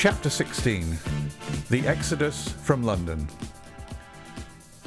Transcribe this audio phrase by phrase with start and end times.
[0.00, 0.96] Chapter 16
[1.68, 3.28] The Exodus from London.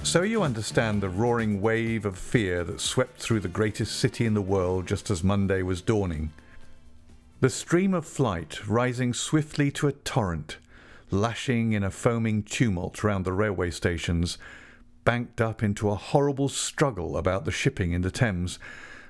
[0.01, 4.33] So you understand the roaring wave of fear that swept through the greatest city in
[4.33, 6.33] the world just as Monday was dawning.
[7.41, 10.57] The stream of flight rising swiftly to a torrent,
[11.11, 14.39] lashing in a foaming tumult round the railway stations,
[15.03, 18.57] banked up into a horrible struggle about the shipping in the Thames,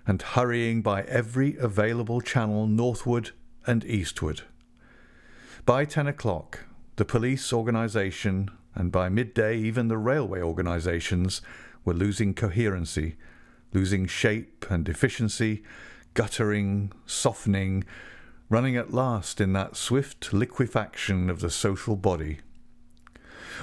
[0.06, 3.32] and hurrying by every available channel northward
[3.66, 4.42] and eastward.
[5.66, 6.66] By ten o'clock,
[6.98, 11.42] the police organisation, and by midday even the railway organisations,
[11.86, 13.16] were losing coherency,
[13.72, 15.64] losing shape and efficiency,
[16.16, 17.86] guttering, softening,
[18.50, 22.40] running at last in that swift liquefaction of the social body.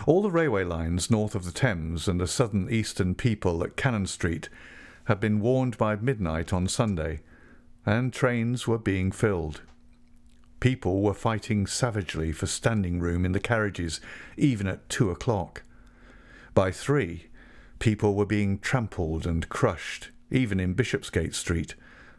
[0.07, 4.07] All the railway lines north of the Thames and the southern eastern people at Cannon
[4.07, 4.49] Street
[5.05, 7.21] had been warned by midnight on Sunday,
[7.85, 9.61] and trains were being filled.
[10.61, 13.99] People were fighting savagely for standing room in the carriages,
[14.37, 15.63] even at two o'clock.
[16.55, 17.29] By three,
[17.79, 21.75] people were being trampled and crushed, even in Bishopsgate Street,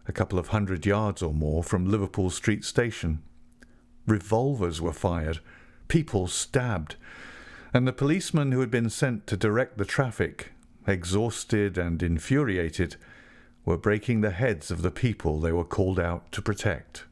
[0.08, 3.22] a couple of hundred yards or more from Liverpool Street Station.
[4.08, 5.40] Revolvers were fired,
[5.88, 6.96] people stabbed,
[7.74, 10.52] and the policemen who had been sent to direct the traffic,
[10.88, 12.96] exhausted and infuriated,
[13.66, 17.06] were breaking the heads of the people they were called out to protect.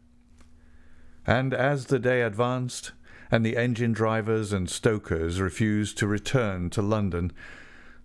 [1.30, 2.92] And as the day advanced,
[3.30, 7.32] and the engine drivers and stokers refused to return to London,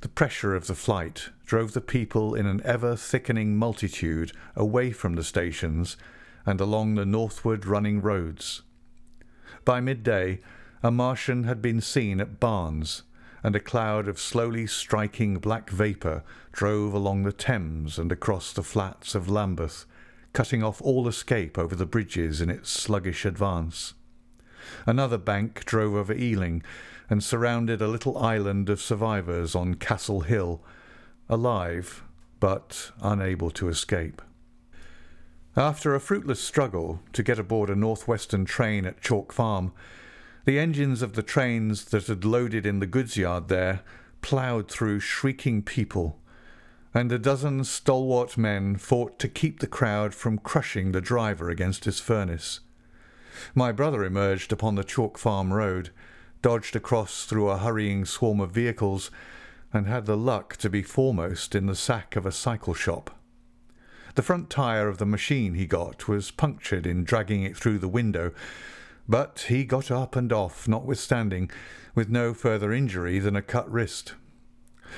[0.02, 5.14] the pressure of the flight drove the people in an ever thickening multitude away from
[5.14, 5.96] the stations
[6.44, 8.60] and along the northward running roads.
[9.64, 10.40] By midday,
[10.82, 13.04] a Martian had been seen at Barnes,
[13.42, 18.62] and a cloud of slowly striking black vapour drove along the Thames and across the
[18.62, 19.86] flats of Lambeth,
[20.34, 23.94] cutting off all escape over the bridges in its sluggish advance.
[24.84, 26.62] Another bank drove over Ealing
[27.08, 30.62] and surrounded a little island of survivors on Castle Hill,
[31.28, 32.02] alive
[32.40, 34.20] but unable to escape.
[35.56, 39.72] After a fruitless struggle to get aboard a northwestern train at Chalk Farm,
[40.44, 43.82] the engines of the trains that had loaded in the goods yard there
[44.20, 46.18] ploughed through shrieking people
[46.94, 51.84] and a dozen stalwart men fought to keep the crowd from crushing the driver against
[51.84, 52.60] his furnace.
[53.52, 55.90] My brother emerged upon the Chalk Farm road,
[56.40, 59.10] dodged across through a hurrying swarm of vehicles,
[59.72, 63.18] and had the luck to be foremost in the sack of a cycle shop.
[64.14, 67.88] The front tyre of the machine he got was punctured in dragging it through the
[67.88, 68.30] window,
[69.08, 71.50] but he got up and off, notwithstanding,
[71.96, 74.14] with no further injury than a cut wrist.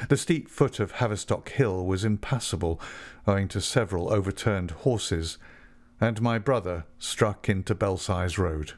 [0.08, 2.80] The steep foot of Haverstock Hill was impassable,
[3.26, 5.38] owing to several overturned horses,
[6.00, 8.74] and my brother struck into Belsize Road.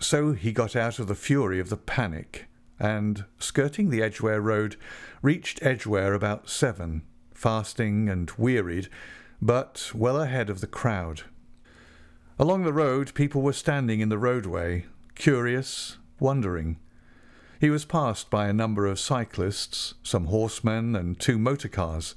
[0.00, 2.46] So he got out of the fury of the panic,
[2.78, 4.76] and, skirting the Edgware Road,
[5.22, 7.02] reached Edgware about seven,
[7.34, 8.88] fasting and wearied,
[9.40, 11.22] but well ahead of the crowd.
[12.38, 16.78] Along the road, people were standing in the roadway, curious, wondering.
[17.60, 22.14] He was passed by a number of cyclists, some horsemen, and two motor cars.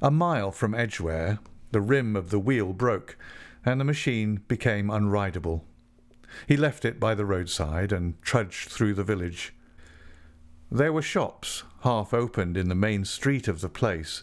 [0.00, 1.38] A mile from Edgware,
[1.70, 3.18] the rim of the wheel broke,
[3.64, 5.64] and the machine became unrideable.
[6.46, 9.52] He left it by the roadside and trudged through the village.
[10.70, 14.22] There were shops half opened in the main street of the place,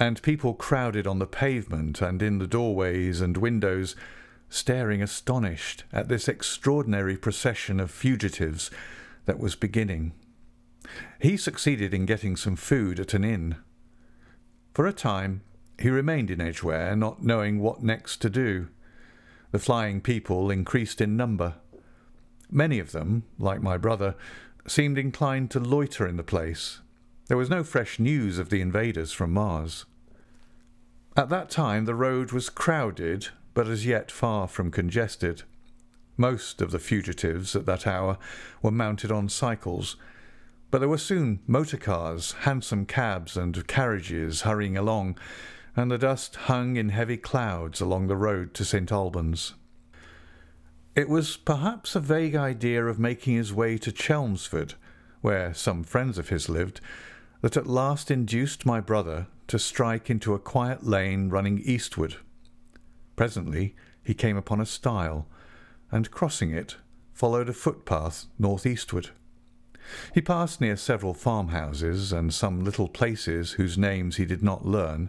[0.00, 3.94] and people crowded on the pavement and in the doorways and windows,
[4.48, 8.70] staring astonished at this extraordinary procession of fugitives
[9.26, 10.12] that was beginning.
[11.20, 13.56] He succeeded in getting some food at an inn.
[14.74, 15.42] For a time,
[15.78, 18.68] he remained in Edgware, not knowing what next to do.
[19.50, 21.54] The flying people increased in number.
[22.50, 24.14] Many of them, like my brother,
[24.66, 26.80] seemed inclined to loiter in the place.
[27.28, 29.86] There was no fresh news of the invaders from Mars.
[31.16, 35.44] At that time the road was crowded, but as yet far from congested.
[36.16, 38.18] Most of the fugitives at that hour
[38.62, 39.96] were mounted on cycles,
[40.70, 45.18] but there were soon motor cars, hansom cabs, and carriages hurrying along,
[45.76, 49.54] and the dust hung in heavy clouds along the road to St Albans.
[50.94, 54.74] It was perhaps a vague idea of making his way to Chelmsford,
[55.20, 56.80] where some friends of his lived,
[57.40, 62.16] that at last induced my brother to strike into a quiet lane running eastward.
[63.16, 65.26] Presently he came upon a stile,
[65.94, 66.74] and crossing it,
[67.12, 69.10] followed a footpath northeastward.
[70.12, 75.08] He passed near several farmhouses and some little places whose names he did not learn.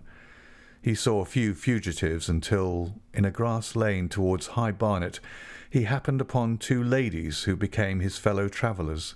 [0.84, 5.20] he saw a few fugitives until, in a grass lane towards High Barnet,
[5.72, 9.16] he happened upon two ladies who became his fellow travellers.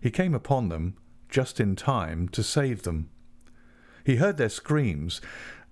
[0.00, 0.96] He came upon them
[1.28, 3.08] just in time to save them.
[4.02, 5.20] He heard their screams,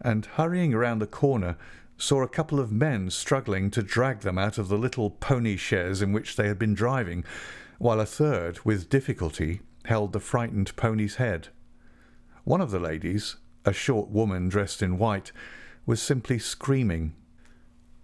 [0.00, 1.56] and hurrying around the corner,
[1.98, 6.00] saw a couple of men struggling to drag them out of the little pony chaise
[6.00, 7.24] in which they had been driving,
[7.78, 11.48] while a third, with difficulty, held the frightened pony's head.
[12.44, 15.32] One of the ladies, a short woman dressed in white,
[15.84, 17.14] was simply screaming.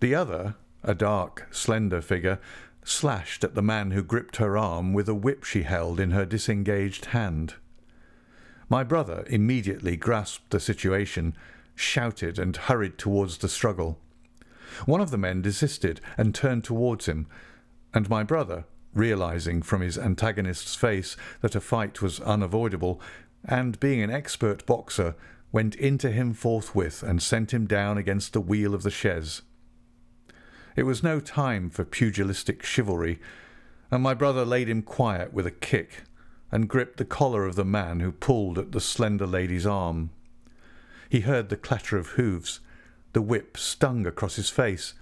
[0.00, 2.40] The other, a dark, slender figure,
[2.82, 6.26] slashed at the man who gripped her arm with a whip she held in her
[6.26, 7.54] disengaged hand.
[8.68, 11.36] My brother immediately grasped the situation,
[11.74, 13.98] shouted, and hurried towards the struggle.
[14.86, 17.26] One of the men desisted and turned towards him,
[17.92, 23.00] and my brother, realizing from his antagonist's face that a fight was unavoidable,
[23.44, 25.14] and being an expert boxer,
[25.52, 29.42] went into him forthwith and sent him down against the wheel of the chaise.
[30.74, 33.20] It was no time for pugilistic chivalry,
[33.90, 36.02] and my brother laid him quiet with a kick
[36.50, 40.10] and gripped the collar of the man who pulled at the slender lady's arm.
[41.14, 42.58] He heard the clatter of hoofs.
[43.12, 44.94] The whip stung across his face.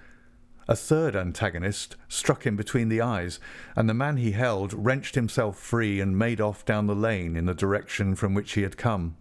[0.69, 3.41] A third antagonist struck him between the eyes,
[3.75, 7.47] and the man he held wrenched himself free and made off down the lane in
[7.47, 9.17] the direction from which he had come.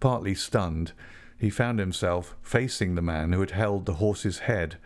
[0.00, 0.92] Partly stunned,
[1.38, 4.78] he found himself facing the man who had held the horse's head,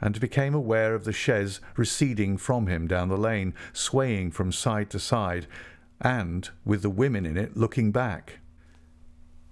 [0.00, 4.90] and became aware of the chaise receding from him down the lane, swaying from side
[4.90, 5.46] to side,
[6.00, 8.40] and with the women in it looking back.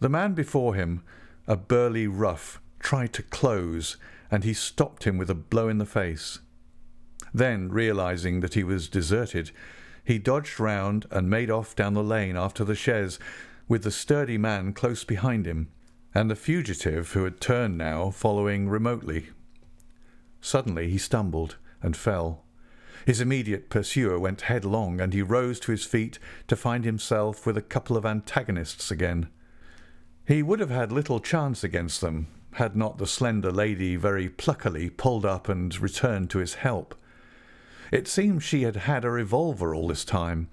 [0.00, 1.02] The man before him,
[1.46, 3.96] a burly rough, tried to close,
[4.30, 6.40] and he stopped him with a blow in the face.
[7.32, 9.50] Then, realizing that he was deserted,
[10.04, 13.18] he dodged round and made off down the lane after the chaise,
[13.66, 15.68] with the sturdy man close behind him,
[16.14, 19.30] and the fugitive who had turned now following remotely.
[20.40, 22.44] Suddenly he stumbled and fell.
[23.06, 26.18] His immediate pursuer went headlong, and he rose to his feet
[26.48, 29.28] to find himself with a couple of antagonists again.
[30.26, 34.88] He would have had little chance against them, had not the slender lady very pluckily
[34.88, 36.94] pulled up and returned to his help.
[37.92, 40.48] It seemed she had had a revolver all this time,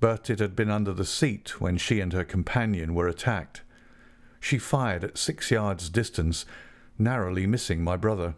[0.00, 3.62] but it had been under the seat when she and her companion were attacked.
[4.38, 6.44] She fired at six yards' distance,
[6.98, 8.34] narrowly missing my brother.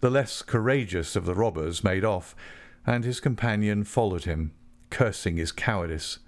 [0.00, 2.34] The less courageous of the robbers made off,
[2.86, 4.52] and his companion followed him,
[4.88, 6.18] cursing his cowardice.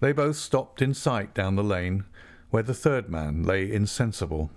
[0.00, 2.04] They both stopped in sight down the lane,
[2.50, 4.50] where the third man lay insensible.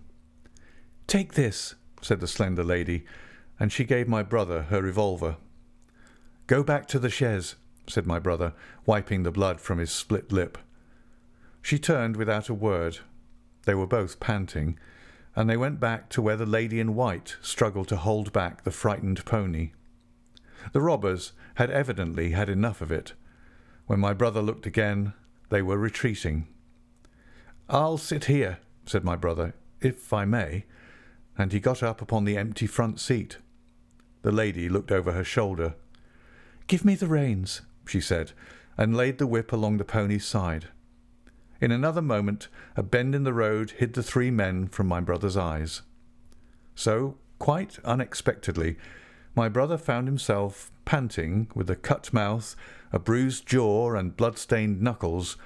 [1.08, 3.06] Take this, said the slender lady,
[3.60, 5.38] and she gave my brother her revolver.
[6.48, 7.56] Go back to the chaise,
[7.88, 8.54] said my brother,
[8.86, 10.58] wiping the blood from his split lip.
[11.62, 13.00] She turned without a word.
[13.66, 14.80] They were both panting,
[15.36, 18.72] and they went back to where the lady in white struggled to hold back the
[18.72, 19.72] frightened pony.
[20.74, 23.14] The robbers had evidently had enough of it.
[23.88, 25.14] When my brother looked again,
[25.50, 26.48] they were retreating.
[27.70, 30.66] I'll sit here, said my brother, if I may,
[31.38, 33.38] and he got up upon the empty front seat.
[34.24, 35.76] The lady looked over her shoulder.
[36.66, 38.32] Give me the reins, she said,
[38.76, 40.70] and laid the whip along the pony's side.
[41.62, 45.38] In another moment, a bend in the road hid the three men from my brother's
[45.38, 45.84] eyes.
[46.74, 48.78] So, quite unexpectedly,
[49.36, 52.56] my brother found himself panting, with a cut mouth,
[52.92, 55.38] a bruised jaw, and blood-stained knuckles,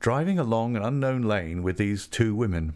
[0.00, 2.74] driving along an unknown lane with these two women.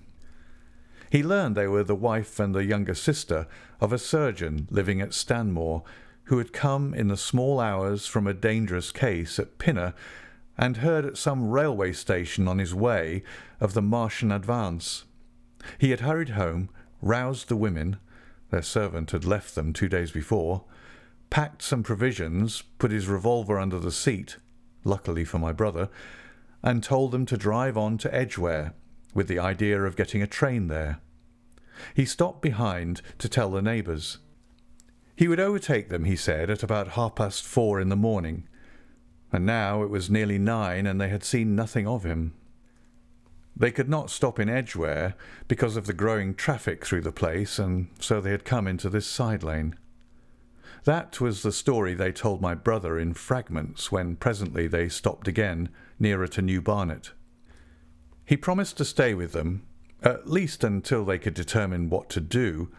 [1.10, 3.46] He learned they were the wife and the younger sister
[3.80, 5.82] of a surgeon living at Stanmore,
[6.24, 9.94] who had come in the small hours from a dangerous case at Pinner
[10.56, 13.22] and heard at some railway station on his way
[13.58, 15.04] of the Martian advance.
[15.78, 16.68] He had hurried home,
[17.02, 17.96] roused the women
[18.50, 20.64] their servant had left them two days before,
[21.30, 24.36] packed some provisions, put his revolver under the seat,
[24.84, 25.88] luckily for my brother,
[26.62, 28.74] and told them to drive on to Edgware,
[29.14, 31.00] with the idea of getting a train there.
[31.94, 34.18] He stopped behind to tell the neighbours.
[35.16, 38.46] He would overtake them, he said, at about half past four in the morning,
[39.32, 42.34] and now it was nearly nine and they had seen nothing of him.
[43.56, 45.14] They could not stop in Edgware
[45.46, 49.06] because of the growing traffic through the place, and so they had come into this
[49.06, 49.76] side lane.
[50.84, 55.68] That was the story they told my brother in fragments when presently they stopped again
[56.00, 57.12] nearer to New Barnet.
[58.24, 59.62] He promised to stay with them,
[60.02, 62.70] at least until they could determine what to do,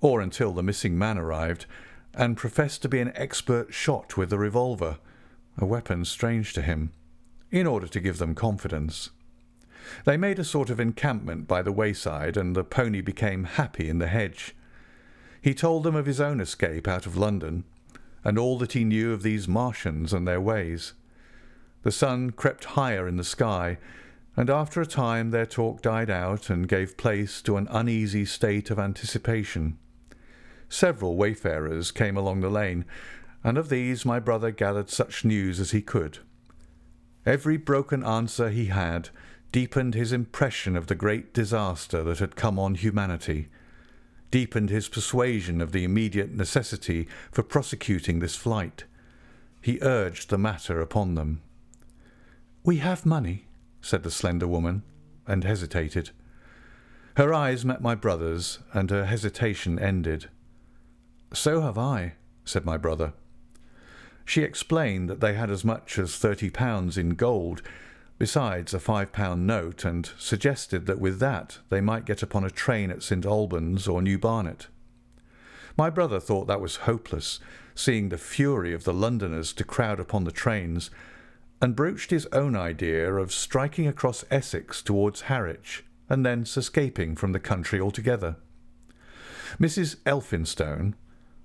[0.00, 1.66] or until the missing man arrived,
[2.14, 4.98] and professed to be an expert shot with a revolver,
[5.56, 6.92] a weapon strange to him,
[7.50, 9.10] in order to give them confidence.
[10.04, 13.98] They made a sort of encampment by the wayside, and the pony became happy in
[13.98, 14.54] the hedge.
[15.40, 17.64] He told them of his own escape out of London,
[18.24, 20.92] and all that he knew of these Martians and their ways.
[21.88, 23.78] The sun crept higher in the sky,
[24.36, 28.70] and after a time their talk died out and gave place to an uneasy state
[28.70, 29.78] of anticipation.
[30.68, 32.84] Several wayfarers came along the lane,
[33.42, 36.18] and of these my brother gathered such news as he could.
[37.24, 39.08] Every broken answer he had
[39.50, 43.48] deepened his impression of the great disaster that had come on humanity,
[44.30, 48.84] deepened his persuasion of the immediate necessity for prosecuting this flight.
[49.62, 51.40] He urged the matter upon them.
[52.68, 53.46] We have money,
[53.80, 54.82] said the slender woman,
[55.26, 56.10] and hesitated.
[57.16, 60.28] Her eyes met my brother's, and her hesitation ended.
[61.32, 63.14] So have I, said my brother.
[64.26, 67.62] She explained that they had as much as thirty pounds in gold,
[68.18, 72.50] besides a five pound note, and suggested that with that they might get upon a
[72.50, 74.66] train at St Albans or New Barnet.
[75.78, 77.40] My brother thought that was hopeless,
[77.74, 80.90] seeing the fury of the Londoners to crowd upon the trains,
[81.60, 87.32] and broached his own idea of striking across Essex towards Harwich, and thence escaping from
[87.32, 88.36] the country altogether.
[89.58, 89.96] Mrs.
[90.04, 90.94] Elphinstone,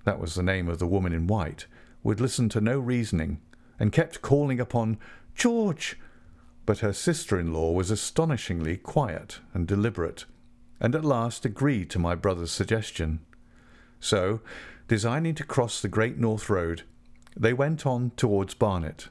[0.04, 1.66] that was the name of the woman in white,
[2.04, 3.40] would listen to no reasoning,
[3.80, 4.98] and kept calling upon
[5.36, 5.98] George,
[6.66, 10.26] but her sister-in-law was astonishingly quiet and deliberate,
[10.80, 13.20] and at last agreed to my brother's suggestion.
[14.00, 14.42] So,
[14.88, 16.84] designing to cross the Great North Road,
[17.36, 19.10] they went on towards Barnet,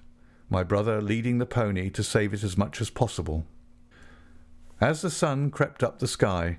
[0.52, 3.46] my brother leading the pony to save it as much as possible.
[4.82, 6.58] As the sun crept up the sky,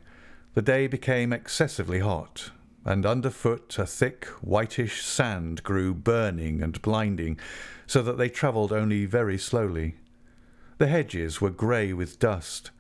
[0.56, 2.50] the day became excessively hot,
[2.84, 7.38] and underfoot a thick whitish sand grew burning and blinding,
[7.86, 9.94] so that they travelled only very slowly.
[10.80, 12.72] The hedges were grey with dust,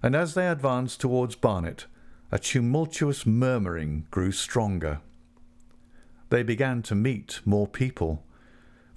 [0.00, 1.86] and as they advanced towards Barnet,
[2.30, 5.00] a tumultuous murmuring grew stronger.
[6.30, 8.22] They began to meet more people.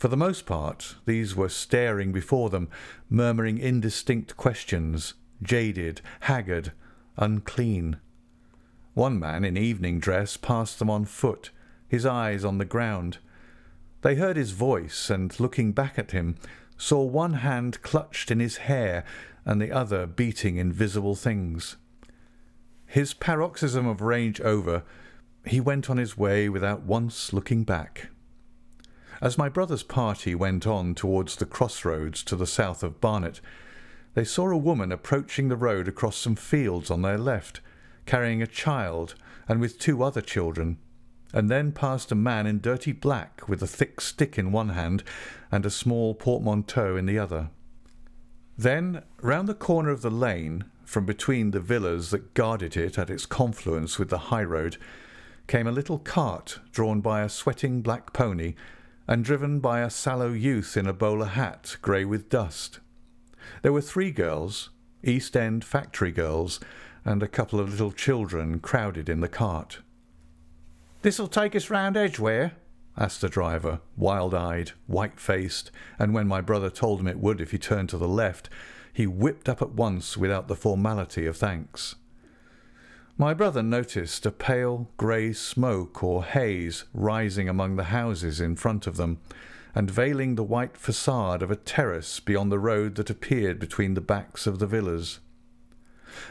[0.05, 2.69] For the most part, these were staring before them,
[3.09, 6.74] murmuring indistinct questions, jaded, haggard,
[7.17, 7.97] unclean.
[8.93, 11.50] One man in evening dress passed them on foot,
[11.88, 13.17] his eyes on the ground.
[14.03, 16.35] They heard his voice, and looking back at him,
[16.77, 19.03] saw one hand clutched in his hair
[19.43, 21.77] and the other beating invisible things.
[22.85, 24.83] His paroxysm of rage over,
[25.47, 28.09] he went on his way without once looking back.
[29.22, 33.41] As my brother's party went on towards the crossroads to the south of Barnet,
[34.13, 37.62] they saw a woman approaching the road across some fields on their left,
[38.05, 39.15] carrying a child
[39.48, 40.77] and with two other children
[41.36, 45.03] and then passed a man in dirty black with a thick stick in one hand
[45.51, 47.50] and a small portmanteau in the other.
[48.57, 53.10] Then, round the corner of the lane, from between the villas that guarded it at
[53.10, 54.77] its confluence with the high road,
[55.45, 58.55] came a little cart drawn by a sweating black pony
[59.07, 62.79] and driven by a sallow youth in a bowler hat grey with dust.
[63.62, 64.69] There were three girls,
[65.03, 66.59] East End factory girls,
[67.03, 69.79] and a couple of little children crowded in the cart.
[71.03, 72.53] This'll take us round Edgware?
[72.97, 75.69] asked the driver, wild eyed, white faced,
[76.00, 78.50] and when my brother told him it would if he turned to the left,
[78.91, 81.95] he whipped up at once without the formality of thanks.
[83.17, 88.88] My brother noticed a pale grey smoke or haze rising among the houses in front
[88.88, 89.19] of them,
[89.74, 94.01] and veiling the white facade of a terrace beyond the road that appeared between the
[94.01, 95.19] backs of the villas.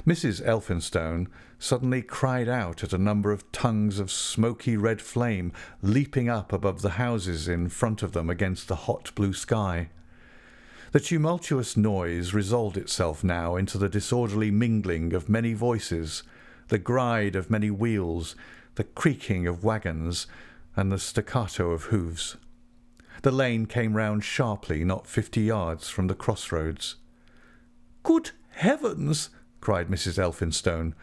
[0.06, 0.46] Mrs.
[0.46, 6.52] Elphinstone suddenly cried out at a number of tongues of smoky red flame leaping up
[6.52, 9.88] above the houses in front of them against the hot blue sky.
[10.92, 16.22] The tumultuous noise resolved itself now into the disorderly mingling of many voices,
[16.68, 18.36] the gride of many wheels,
[18.74, 20.26] the creaking of waggons,
[20.76, 22.36] and the staccato of hoofs.
[23.22, 26.96] The lane came round sharply not fifty yards from the crossroads.
[28.02, 29.30] Good heavens!
[29.60, 30.18] cried Mrs.
[30.18, 30.94] Elphinstone.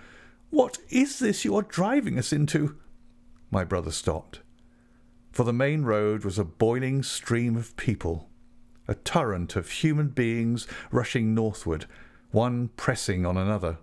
[0.51, 2.77] What is this you are driving us into?
[3.49, 4.41] My brother stopped.
[5.31, 8.29] For the main road was a boiling stream of people,
[8.87, 11.85] a torrent of human beings rushing northward,
[12.31, 13.77] one pressing on another.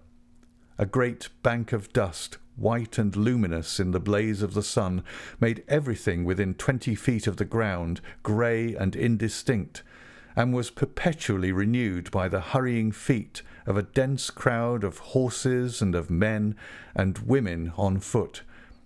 [0.80, 5.02] A great bank of dust, white and luminous in the blaze of the sun,
[5.40, 9.82] made everything within twenty feet of the ground grey and indistinct,
[10.36, 15.96] and was perpetually renewed by the hurrying feet of a dense crowd of horses and
[15.96, 16.54] of men
[16.94, 18.42] and women on foot,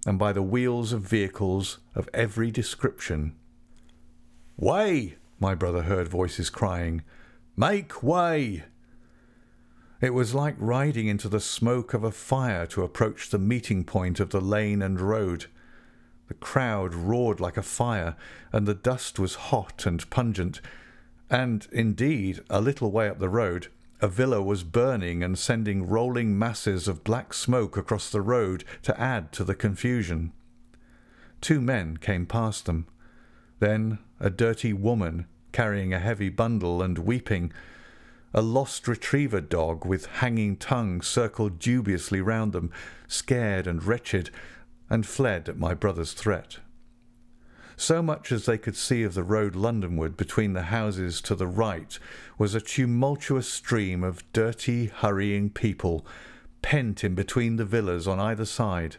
[0.07, 3.35] and by the wheels of vehicles of every description.
[4.57, 5.17] Way!
[5.39, 7.03] my brother heard voices crying.
[7.55, 8.65] Make way!
[10.03, 14.19] It was like riding into the smoke of a fire to approach the meeting point
[14.19, 15.47] of the lane and road.
[16.27, 18.17] The crowd roared like a fire,
[18.51, 20.61] and the dust was hot and pungent.
[21.31, 23.69] And, indeed, a little way up the road,
[24.01, 29.01] a villa was burning and sending rolling masses of black smoke across the road to
[29.01, 30.33] add to the confusion.
[31.41, 32.89] Two men came past them.
[33.61, 37.53] Then a dirty woman carrying a heavy bundle and weeping.
[38.35, 42.71] A lost retriever dog with hanging tongue circled dubiously round them,
[43.07, 44.31] scared and wretched,
[44.89, 46.59] and fled at my brother's threat.
[47.77, 51.47] So much as they could see of the road Londonward between the houses to the
[51.47, 51.99] right
[52.39, 56.07] was a tumultuous stream of dirty, hurrying people,
[56.63, 58.97] pent in between the villas on either side.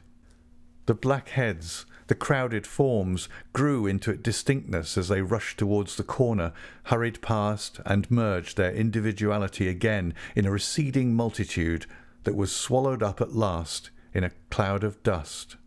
[0.86, 6.54] The black heads, the crowded forms, grew into distinctness as they rushed towards the corner,
[6.86, 11.86] hurried past, and merged their individuality again in a receding multitude
[12.24, 15.58] that was swallowed up at last in a cloud of dust.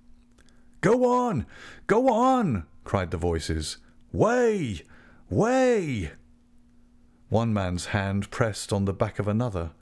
[0.81, 1.47] Go on!
[1.87, 2.67] Go on!
[2.85, 3.79] cried the voices.
[4.13, 4.83] Way!
[5.29, 6.13] Way!
[7.29, 9.73] One man's hand pressed on the back of another.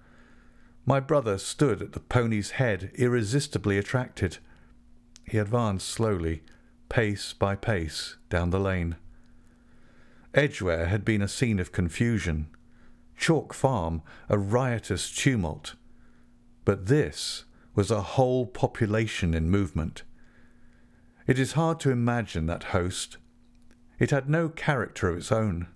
[0.86, 4.38] My brother stood at the pony's head, irresistibly attracted.
[5.26, 6.42] He advanced slowly,
[6.88, 8.96] pace by pace, down the lane.
[10.34, 12.48] Edgware had been a scene of confusion,
[13.16, 15.74] Chalk Farm a riotous tumult.
[16.64, 20.02] But this was a whole population in movement.
[21.26, 23.16] It is hard to imagine that host.
[23.98, 25.68] It had no character of its own.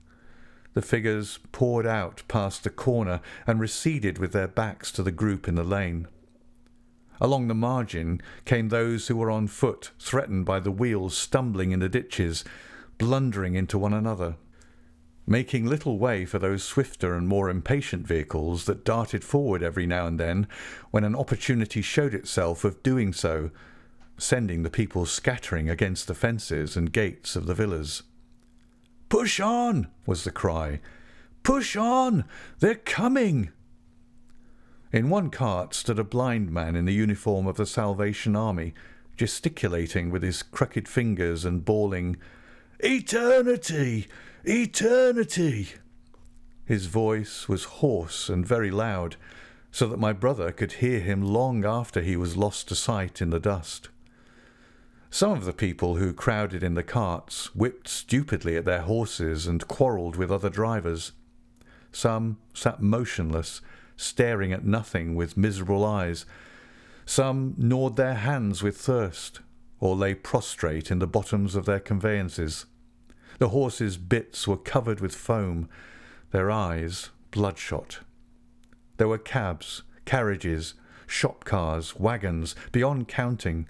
[0.74, 5.48] The figures poured out past the corner and receded with their backs to the group
[5.48, 6.06] in the lane.
[7.20, 11.80] Along the margin came those who were on foot, threatened by the wheels stumbling in
[11.80, 12.44] the ditches,
[12.96, 14.36] blundering into one another,
[15.26, 20.06] making little way for those swifter and more impatient vehicles that darted forward every now
[20.06, 20.46] and then
[20.90, 23.50] when an opportunity showed itself of doing so,
[24.16, 28.02] sending the people scattering against the fences and gates of the villas.
[29.08, 29.88] Push on!
[30.06, 30.80] was the cry.
[31.42, 32.24] Push on!
[32.60, 33.50] They're coming!
[34.92, 38.72] In one cart stood a blind man in the uniform of the Salvation Army,
[39.16, 42.16] gesticulating with his crooked fingers and bawling,
[42.80, 44.06] Eternity!
[44.44, 45.68] Eternity!
[46.64, 49.16] His voice was hoarse and very loud,
[49.70, 53.30] so that my brother could hear him long after he was lost to sight in
[53.30, 53.90] the dust.
[55.10, 59.66] Some of the people who crowded in the carts whipped stupidly at their horses and
[59.68, 61.12] quarrelled with other drivers.
[61.92, 63.60] Some sat motionless,
[63.98, 66.24] staring at nothing with miserable eyes.
[67.04, 69.40] Some gnawed their hands with thirst,
[69.80, 72.64] or lay prostrate in the bottoms of their conveyances.
[73.38, 75.68] The horses' bits were covered with foam,
[76.30, 78.00] their eyes bloodshot.
[78.96, 80.74] There were cabs, carriages,
[81.06, 83.68] shop cars, wagons, beyond counting.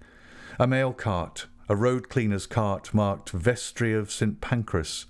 [0.59, 5.07] A mail cart, a road cleaner's cart marked Vestry of St Pancras,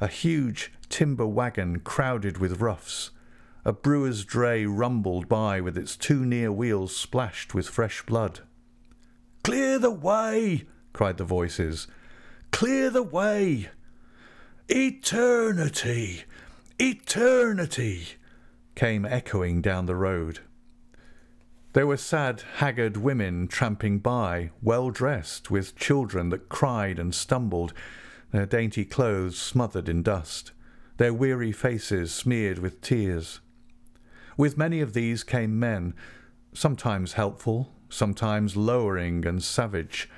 [0.00, 3.10] a huge timber wagon crowded with roughs,
[3.64, 8.40] a brewer's dray rumbled by with its two near wheels splashed with fresh blood.
[9.44, 10.64] Clear the way!
[10.92, 11.86] cried the voices.
[12.50, 13.68] Clear the way!
[14.68, 16.24] Eternity!
[16.78, 18.08] Eternity!
[18.74, 20.40] came echoing down the road.
[21.72, 27.72] There were sad, haggard women tramping by, well dressed, with children that cried and stumbled,
[28.32, 30.52] their dainty clothes smothered in dust,
[30.96, 33.40] their weary faces smeared with tears.
[34.38, 35.94] With many of these came men,
[36.54, 40.08] sometimes helpful, sometimes lowering and savage.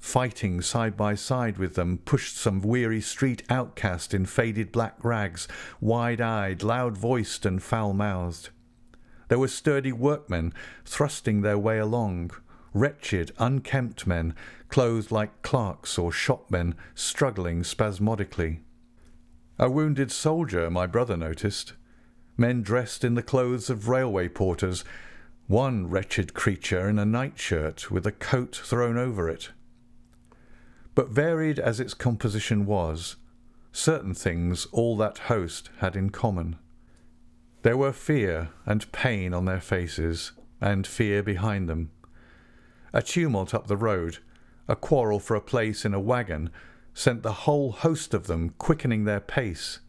[0.00, 5.46] Fighting side by side with them pushed some weary street outcast in faded black rags,
[5.80, 8.48] wide eyed, loud voiced, and foul mouthed.
[9.28, 10.52] There were sturdy workmen
[10.84, 12.32] thrusting their way along,
[12.74, 14.34] wretched, unkempt men,
[14.68, 18.62] clothed like clerks or shopmen, struggling spasmodically.
[19.60, 21.74] A wounded soldier, my brother noticed,
[22.40, 24.82] men dressed in the clothes of railway porters,
[25.46, 29.50] one wretched creature in a nightshirt with a coat thrown over it.
[30.94, 33.16] But varied as its composition was,
[33.72, 36.56] certain things all that host had in common.
[37.62, 41.90] There were fear and pain on their faces, and fear behind them.
[42.94, 44.18] A tumult up the road,
[44.66, 46.48] a quarrel for a place in a wagon,
[46.94, 49.80] sent the whole host of them quickening their pace,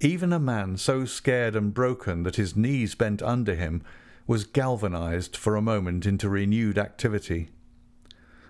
[0.00, 3.82] even a man so scared and broken that his knees bent under him
[4.26, 7.50] was galvanized for a moment into renewed activity.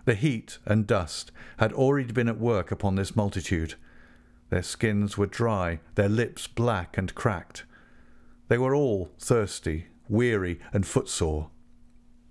[0.04, 3.74] The heat and dust had already been at work upon this multitude.
[4.50, 7.64] Their skins were dry, their lips black and cracked.
[8.48, 11.50] They were all thirsty, weary and footsore.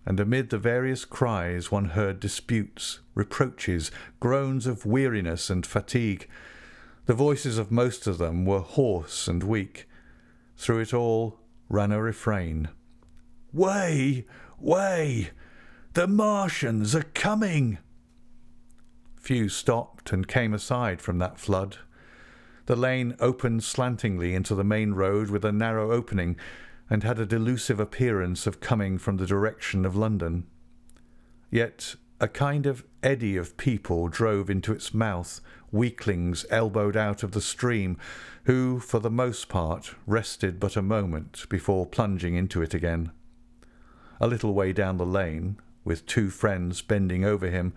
[0.05, 3.89] And amid the various cries one heard disputes, reproaches,
[4.19, 6.27] groans of weariness and fatigue.
[7.05, 9.87] The voices of most of them were hoarse and weak.
[10.55, 12.69] Through it all ran a refrain.
[13.51, 14.25] Way!
[14.59, 15.31] Way!
[15.93, 17.77] The Martians are coming!
[19.17, 21.77] Few stopped and came aside from that flood.
[22.65, 26.37] The lane opened slantingly into the main road with a narrow opening,
[26.89, 30.45] and had a delusive appearance of coming from the direction of London.
[31.49, 35.41] Yet a kind of eddy of people drove into its mouth,
[35.73, 37.97] weaklings elbowed out of the stream,
[38.45, 43.11] who, for the most part, rested but a moment before plunging into it again.
[44.21, 47.73] A little way down the lane, with two friends bending over him,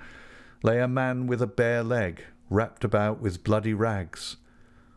[0.63, 4.37] lay a man with a bare leg, wrapped about with bloody rags.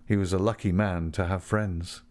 [0.05, 2.01] He was a lucky man to have friends.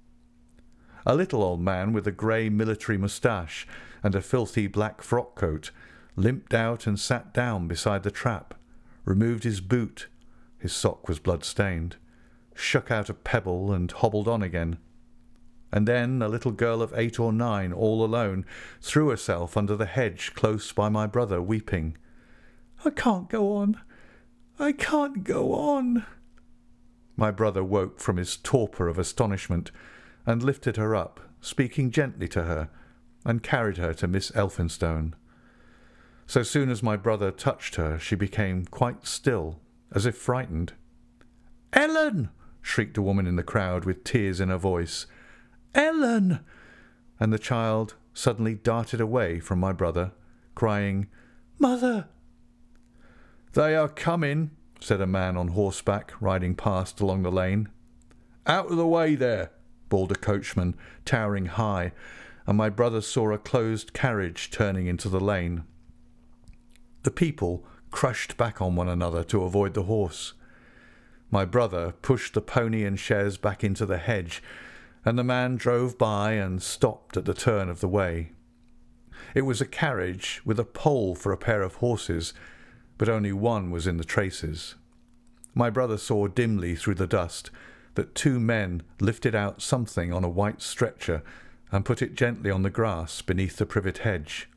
[1.06, 3.64] A little old man with a grey military moustache
[4.02, 5.70] and a filthy black frock coat
[6.18, 8.54] limped out and sat down beside the trap,
[9.04, 10.08] removed his boot,
[10.58, 11.96] his sock was blood-stained,
[12.54, 14.78] shook out a pebble and hobbled on again.
[15.70, 18.44] And then a little girl of eight or nine, all alone,
[18.80, 21.96] threw herself under the hedge close by my brother, weeping.
[22.84, 23.80] I can't go on.
[24.58, 26.04] I can't go on.
[27.16, 29.70] My brother woke from his torpor of astonishment
[30.24, 32.70] and lifted her up, speaking gently to her,
[33.24, 35.14] and carried her to Miss Elphinstone.
[36.28, 39.60] So soon as my brother touched her, she became quite still,
[39.92, 40.74] as if frightened.
[41.72, 42.28] Ellen!
[42.60, 45.06] shrieked a woman in the crowd with tears in her voice.
[45.74, 46.40] Ellen!
[47.18, 50.12] And the child suddenly darted away from my brother,
[50.54, 51.06] crying,
[51.58, 52.08] Mother!
[53.54, 57.70] They are coming, said a man on horseback riding past along the lane.
[58.46, 59.50] Out of the way there,
[59.88, 60.74] bawled a coachman,
[61.06, 61.92] towering high,
[62.46, 65.64] and my brother saw a closed carriage turning into the lane.
[67.02, 70.34] The people crushed back on one another to avoid the horse.
[71.30, 74.42] My brother pushed the pony and chaise back into the hedge,
[75.04, 78.32] and the man drove by and stopped at the turn of the way.
[79.34, 82.34] It was a carriage with a pole for a pair of horses,
[82.96, 84.74] but only one was in the traces.
[85.54, 87.50] My brother saw dimly through the dust
[87.94, 91.22] that two men lifted out something on a white stretcher
[91.70, 94.48] and put it gently on the grass beneath the privet hedge.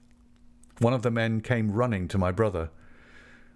[0.81, 2.71] One of the men came running to my brother.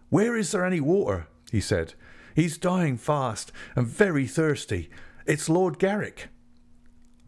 [0.10, 1.26] Where is there any water?
[1.52, 1.96] he said.
[2.36, 4.92] He's dying fast and very thirsty.
[5.26, 6.28] It's Lord Garrick.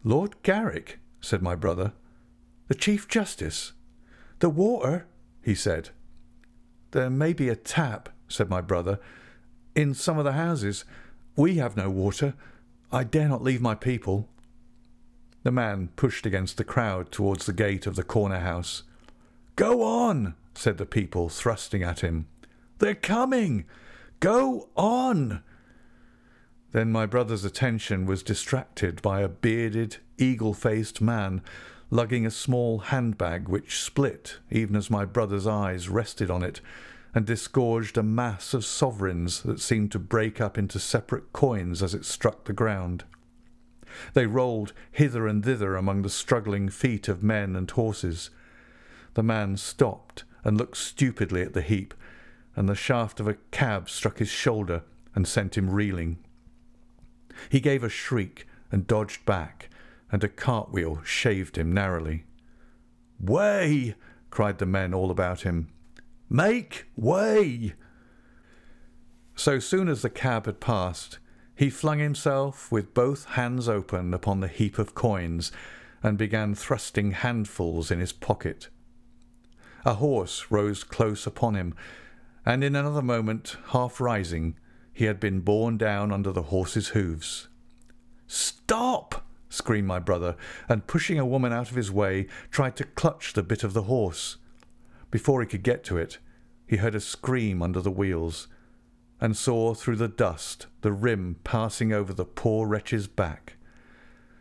[0.04, 1.94] Lord Garrick, said my brother.
[2.68, 3.72] The Chief Justice.
[4.38, 5.08] The water,
[5.42, 5.90] he said.
[6.92, 9.00] There may be a tap, said my brother,
[9.74, 10.84] in some of the houses.
[11.34, 12.34] We have no water.
[12.92, 14.28] I dare not leave my people.
[15.42, 18.84] The man pushed against the crowd towards the gate of the corner house.
[19.58, 22.28] Go on, said the people, thrusting at him.
[22.78, 23.64] They're coming.
[24.20, 25.42] Go on.
[26.70, 31.42] Then my brother's attention was distracted by a bearded, eagle faced man
[31.90, 36.60] lugging a small handbag which split even as my brother's eyes rested on it
[37.12, 41.94] and disgorged a mass of sovereigns that seemed to break up into separate coins as
[41.94, 43.02] it struck the ground.
[44.14, 48.30] They rolled hither and thither among the struggling feet of men and horses.
[49.18, 51.92] The man stopped and looked stupidly at the heap,
[52.54, 56.18] and the shaft of a cab struck his shoulder and sent him reeling.
[57.48, 59.70] He gave a shriek and dodged back,
[60.12, 62.26] and a cartwheel shaved him narrowly.
[63.18, 63.96] Way!
[64.30, 65.66] cried the men all about him.
[66.30, 67.74] Make way!
[69.34, 71.18] So soon as the cab had passed,
[71.56, 75.50] he flung himself with both hands open upon the heap of coins
[76.04, 78.68] and began thrusting handfuls in his pocket.
[79.88, 81.74] A horse rose close upon him,
[82.44, 84.54] and in another moment, half rising,
[84.92, 87.48] he had been borne down under the horse's hoofs.
[88.26, 89.24] Stop!
[89.48, 90.36] screamed my brother,
[90.68, 93.84] and pushing a woman out of his way, tried to clutch the bit of the
[93.84, 94.36] horse.
[95.10, 96.18] Before he could get to it,
[96.66, 98.46] he heard a scream under the wheels,
[99.22, 103.56] and saw through the dust the rim passing over the poor wretch's back.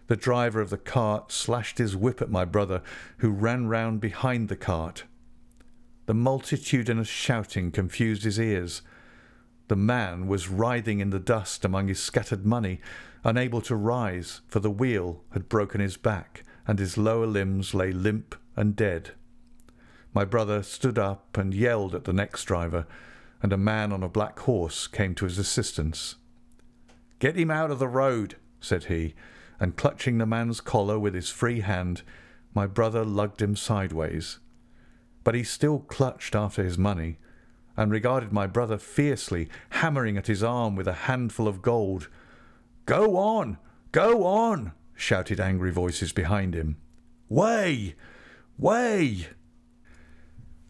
[0.07, 2.81] The driver of the cart slashed his whip at my brother,
[3.19, 5.05] who ran round behind the cart
[6.07, 8.81] the multitudinous shouting confused his ears.
[9.67, 12.79] The man was writhing in the dust among his scattered money,
[13.25, 17.91] unable to rise, for the wheel had broken his back, and his lower limbs lay
[17.91, 19.11] limp and dead.
[20.13, 22.87] My brother stood up and yelled at the next driver,
[23.43, 26.15] and a man on a black horse came to his assistance.
[27.19, 29.13] Get him out of the road, said he,
[29.59, 32.03] and clutching the man's collar with his free hand,
[32.53, 34.39] my brother lugged him sideways.
[35.27, 37.17] But he still clutched after his money
[37.75, 42.07] and regarded my brother fiercely, hammering at his arm with a handful of gold.
[42.85, 43.57] Go on!
[43.91, 44.71] Go on!
[44.95, 46.77] shouted angry voices behind him.
[47.27, 47.95] Way!
[48.57, 49.27] Way!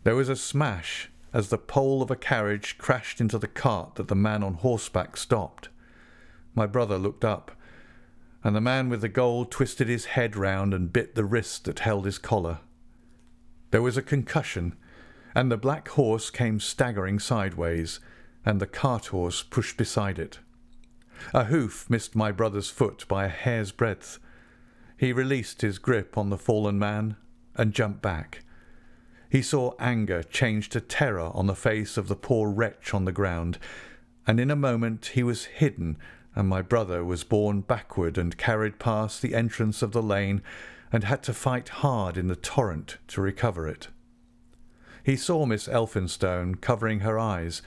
[0.04, 4.08] There was a smash as the pole of a carriage crashed into the cart that
[4.08, 5.70] the man on horseback stopped.
[6.56, 7.52] My brother looked up,
[8.44, 11.82] and the man with the gold twisted his head round and bit the wrist that
[11.82, 12.62] held his collar.
[13.72, 14.76] There was a concussion,
[15.36, 18.00] and the black horse came staggering sideways,
[18.46, 20.40] and the cart horse pushed beside it.
[21.34, 24.20] A hoof missed my brother's foot by a hair's breadth.
[24.98, 27.18] He released his grip on the fallen man
[27.56, 28.44] and jumped back.
[29.30, 33.12] He saw anger change to terror on the face of the poor wretch on the
[33.12, 33.58] ground,
[34.26, 35.98] and in a moment he was hidden,
[36.36, 40.42] and my brother was borne backward and carried past the entrance of the lane,
[40.92, 43.88] and had to fight hard in the torrent to recover it.
[45.04, 47.62] He saw Miss Elphinstone covering her eyes,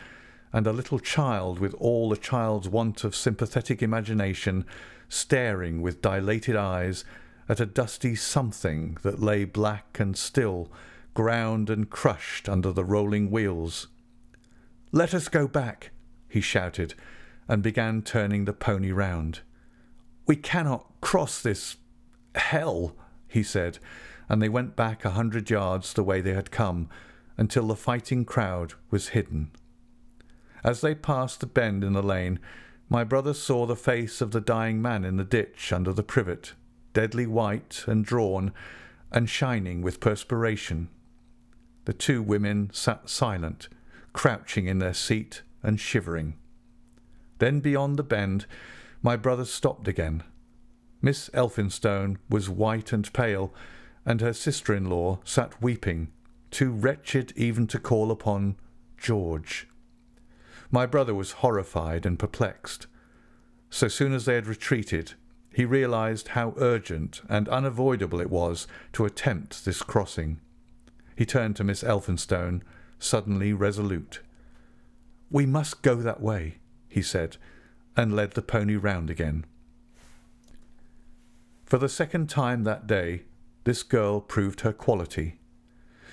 [0.52, 4.64] and a little child with all a child's want of sympathetic imagination,
[5.08, 7.04] staring with dilated eyes
[7.48, 10.70] at a dusty something that lay black and still,
[11.14, 13.88] ground and crushed under the rolling wheels.
[14.92, 15.90] Let us go back,
[16.28, 16.94] he shouted,
[17.48, 19.40] and began turning the pony round.
[20.26, 21.76] We cannot cross this
[22.34, 22.94] hell,
[23.30, 23.78] he said,
[24.28, 26.88] and they went back a hundred yards the way they had come,
[27.36, 29.50] until the fighting crowd was hidden.
[30.62, 32.38] As they passed the bend in the lane,
[32.88, 36.54] my brother saw the face of the dying man in the ditch under the privet,
[36.92, 38.52] deadly white and drawn,
[39.12, 40.88] and shining with perspiration.
[41.84, 43.68] The two women sat silent,
[44.12, 46.34] crouching in their seat and shivering.
[47.38, 48.46] Then beyond the bend,
[49.02, 50.22] my brother stopped again.
[51.02, 53.54] Miss Elphinstone was white and pale,
[54.04, 56.08] and her sister-in-law sat weeping
[56.50, 58.56] too wretched even to call upon
[58.98, 59.68] George.
[60.70, 62.86] My brother was horrified and perplexed.
[63.70, 65.14] So soon as they had retreated,
[65.52, 70.40] he realized how urgent and unavoidable it was to attempt this crossing.
[71.16, 72.62] He turned to Miss Elphinstone,
[72.98, 74.20] suddenly resolute.
[75.30, 76.58] We must go that way,
[76.88, 77.36] he said,
[77.96, 79.44] and led the pony round again.
[81.70, 83.22] For the second time that day,
[83.62, 85.38] this girl proved her quality.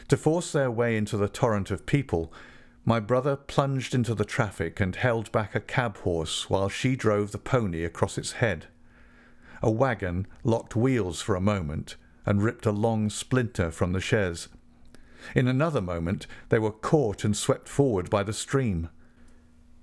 [0.07, 2.31] To force their way into the torrent of people,
[2.85, 7.31] my brother plunged into the traffic and held back a cab horse while she drove
[7.31, 8.67] the pony across its head.
[9.63, 14.49] A wagon locked wheels for a moment and ripped a long splinter from the chaise.
[15.33, 18.89] In another moment they were caught and swept forward by the stream.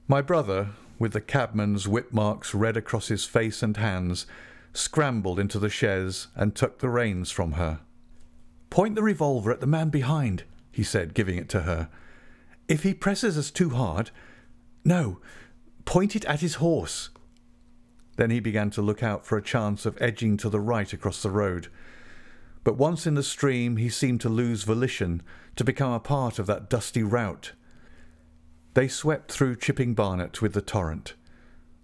[0.06, 0.68] My brother,
[1.00, 4.26] with the cabman's whip marks red across his face and hands,
[4.74, 7.80] scrambled into the chaise and took the reins from her.
[8.70, 11.88] Point the revolver at the man behind, he said, giving it to her.
[12.68, 14.10] If he presses us too hard,
[14.84, 15.20] no,
[15.84, 17.10] point it at his horse.
[18.16, 21.22] Then he began to look out for a chance of edging to the right across
[21.22, 21.68] the road.
[22.64, 25.22] But once in the stream, he seemed to lose volition,
[25.56, 27.52] to become a part of that dusty rout.
[28.74, 31.14] They swept through Chipping Barnet with the torrent.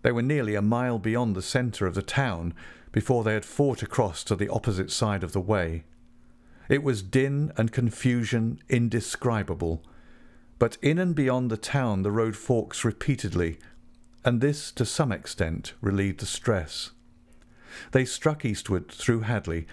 [0.02, 2.54] They were nearly a mile beyond the centre of the town
[2.92, 5.84] before they had fought across to the opposite side of the way.
[6.68, 9.82] It was din and confusion indescribable.
[10.58, 13.58] But in and beyond the town the road forks repeatedly,
[14.24, 16.90] and this to some extent relieved the stress.
[17.92, 19.66] They struck eastward through Hadley,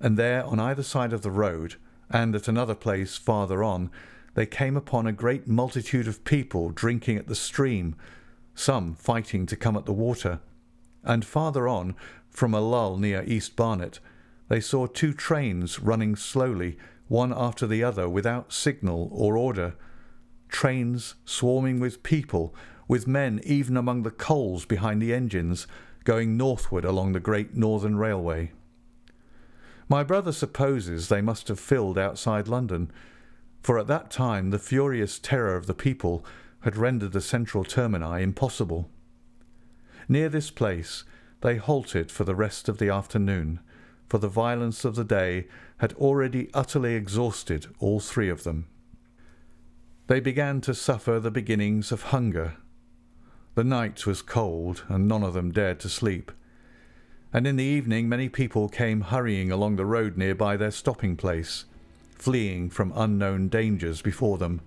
[0.00, 1.76] and there on either side of the road,
[2.10, 3.90] and at another place farther on,
[4.34, 7.96] they came upon a great multitude of people drinking at the stream,
[8.54, 10.40] some fighting to come at the water,
[11.04, 11.94] and farther on,
[12.30, 14.00] from a lull near East Barnet,
[14.48, 16.76] they saw two trains running slowly,
[17.08, 19.74] one after the other, without signal or order.
[20.48, 22.54] Trains swarming with people,
[22.88, 25.66] with men even among the coals behind the engines,
[26.04, 28.52] going northward along the Great Northern Railway.
[29.88, 32.90] My brother supposes they must have filled outside London,
[33.62, 36.24] for at that time the furious terror of the people
[36.60, 38.88] had rendered the central termini impossible.
[40.08, 41.04] Near this place
[41.40, 43.60] they halted for the rest of the afternoon,
[44.08, 45.46] for the violence of the day
[45.78, 48.66] had already utterly exhausted all three of them.
[50.06, 52.56] They began to suffer the beginnings of hunger.
[53.54, 56.32] The night was cold, and none of them dared to sleep.
[57.32, 61.16] And in the evening many people came hurrying along the road near by their stopping
[61.16, 61.64] place,
[62.16, 64.60] fleeing from unknown dangers before them,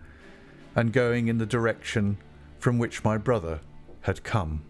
[0.75, 2.17] and going in the direction
[2.59, 3.61] from which my brother
[4.01, 4.63] had come.